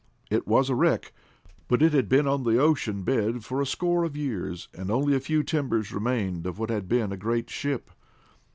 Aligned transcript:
It 0.31 0.47
was 0.47 0.67
a 0.71 0.73
wreck, 0.73 1.13
but 1.67 1.83
it 1.83 1.93
had 1.93 2.09
been 2.09 2.25
on 2.25 2.41
the 2.43 2.57
ocean 2.57 3.03
bed 3.03 3.45
for 3.45 3.61
a 3.61 3.67
score 3.67 4.03
of 4.03 4.17
years, 4.17 4.67
and 4.73 4.89
only 4.89 5.15
a 5.15 5.19
few 5.19 5.43
timbers 5.43 5.93
remained 5.93 6.47
of 6.47 6.57
what 6.57 6.71
had 6.71 6.87
been 6.89 7.11
a 7.11 7.17
great 7.17 7.51
ship. 7.51 7.91